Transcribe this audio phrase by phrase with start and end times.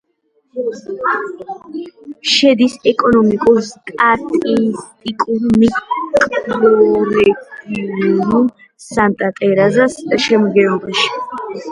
[2.35, 8.49] შედის ეკონომიკურ-სტატისტიკურ მიკრორეგიონ
[8.89, 11.11] სანტა-ტერეზას შემადგენლობაში.